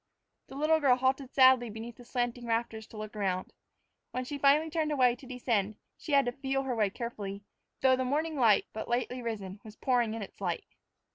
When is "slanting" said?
2.05-2.47